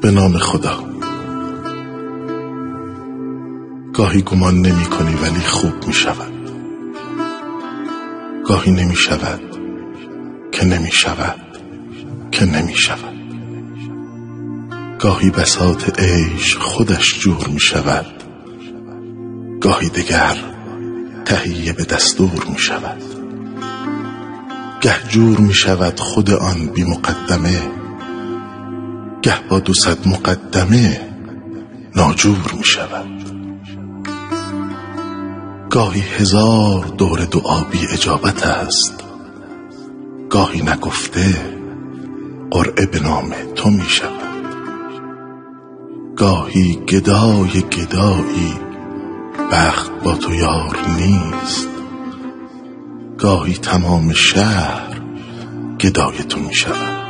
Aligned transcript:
به 0.00 0.10
نام 0.10 0.38
خدا. 0.38 0.84
گاهی 3.92 4.22
گمان 4.22 4.54
نمی 4.54 4.84
کنی 4.84 5.14
ولی 5.14 5.40
خوب 5.40 5.86
می 5.86 5.92
شود. 5.92 6.32
گاهی 8.46 8.70
نمی 8.70 8.96
شود 8.96 9.40
که 10.52 10.64
نمی 10.64 10.90
شود 10.92 11.40
که 12.32 12.44
نمی 12.44 12.74
شود. 12.74 13.16
گاهی 14.98 15.30
بساط 15.30 16.00
عیش 16.00 16.56
خودش 16.56 17.20
جور 17.20 17.48
می 17.48 17.60
شود. 17.60 18.06
گاهی 19.60 19.88
دگر 19.88 20.36
تهیه 21.24 21.72
به 21.72 21.84
دستور 21.84 22.44
می 22.48 22.58
شود. 22.58 23.02
گه 24.80 25.08
جور 25.08 25.38
می 25.38 25.54
شود 25.54 26.00
خود 26.00 26.30
آن 26.30 26.66
بی 26.66 26.84
مقدمه. 26.84 27.79
گه 29.22 29.40
با 29.48 29.60
دو 29.60 29.74
صد 29.74 30.08
مقدمه 30.08 31.00
ناجور 31.96 32.54
می 32.58 32.64
شود. 32.64 33.06
گاهی 35.70 36.00
هزار 36.00 36.84
دور 36.84 37.24
دعا 37.24 37.64
بی 37.64 37.78
اجابت 37.92 38.46
است. 38.46 39.04
گاهی 40.30 40.62
نگفته 40.62 41.36
قرعه 42.50 42.86
به 42.86 43.00
نام 43.00 43.34
تو 43.54 43.70
می 43.70 43.88
شود. 43.88 44.20
گاهی 46.16 46.74
گدای 46.74 47.50
گدایی 47.50 48.54
بخت 49.52 49.90
با 50.04 50.14
تو 50.14 50.34
یار 50.34 50.76
نیست. 50.96 51.68
گاهی 53.18 53.54
تمام 53.54 54.12
شهر 54.12 55.00
گدای 55.80 56.18
تو 56.18 56.40
می 56.40 56.54
شود. 56.54 57.09